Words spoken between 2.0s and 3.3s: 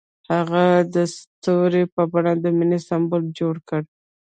بڼه د مینې سمبول